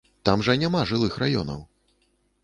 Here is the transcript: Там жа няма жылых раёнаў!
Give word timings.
Там 0.27 0.41
жа 0.45 0.53
няма 0.61 0.79
жылых 0.91 1.17
раёнаў! 1.25 1.59